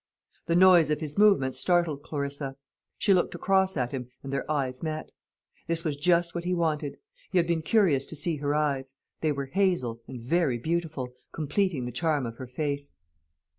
The 0.47 0.55
noise 0.55 0.89
of 0.89 0.99
his 0.99 1.15
movements 1.19 1.59
startled 1.59 2.01
Clarissa; 2.01 2.55
she 2.97 3.13
looked 3.13 3.35
across 3.35 3.77
at 3.77 3.91
him, 3.91 4.09
and 4.23 4.33
their 4.33 4.49
eyes 4.49 4.81
met. 4.81 5.11
This 5.67 5.83
was 5.83 5.95
just 5.95 6.33
what 6.33 6.43
he 6.43 6.55
wanted. 6.55 6.97
He 7.29 7.37
had 7.37 7.45
been 7.45 7.61
curious 7.61 8.07
to 8.07 8.15
see 8.15 8.37
her 8.37 8.55
eyes. 8.55 8.95
They 9.19 9.31
were 9.31 9.45
hazel, 9.53 10.01
and 10.07 10.19
very 10.19 10.57
beautiful, 10.57 11.13
completing 11.31 11.85
the 11.85 11.91
charm 11.91 12.25
of 12.25 12.37
her 12.37 12.47
face. 12.47 12.95